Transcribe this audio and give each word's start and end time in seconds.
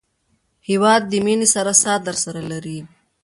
هېواد 0.67 1.01
د 1.07 1.13
مینې 1.25 1.47
هره 1.53 1.73
ساه 1.81 1.97
درسره 2.07 2.41
لري. 2.51 2.79